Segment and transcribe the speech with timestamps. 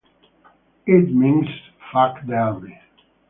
[0.87, 1.45] It means
[1.93, 2.81] Fuck the Army.